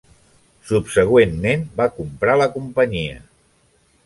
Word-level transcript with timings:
Subsegüentment 0.69 1.67
va 1.83 1.87
comprar 1.99 2.39
la 2.45 2.49
companyia. 2.57 3.21